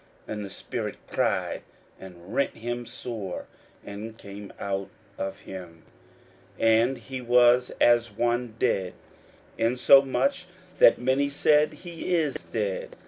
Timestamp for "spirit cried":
0.49-1.61